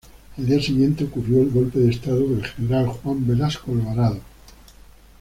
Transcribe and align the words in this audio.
Al 0.35 0.47
día 0.47 0.59
siguiente 0.59 1.03
ocurrió 1.03 1.43
el 1.43 1.51
golpe 1.51 1.77
de 1.77 1.91
Estado 1.91 2.21
del 2.25 2.43
general 2.43 2.87
Juan 2.87 3.27
Velasco 3.27 3.71
Alvarado. 3.71 4.19